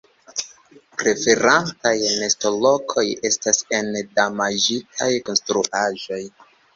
[0.99, 1.91] Preferataj
[2.21, 6.19] nestolokoj estas en damaĝitaj konstruaĵoj.